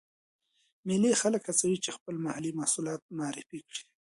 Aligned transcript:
مېلې 0.87 1.11
خلک 1.21 1.41
هڅوي، 1.49 1.77
چې 1.85 1.89
خپل 1.97 2.15
محلې 2.25 2.51
محصولات 2.59 3.01
معرفي 3.17 3.59
کړي. 3.67 3.83